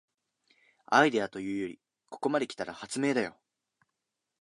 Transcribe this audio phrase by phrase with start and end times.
[0.87, 3.37] アイデアというよりここまで来たら発明だよ